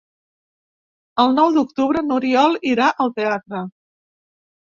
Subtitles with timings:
[1.23, 3.63] El nou d'octubre n'Oriol irà al teatre.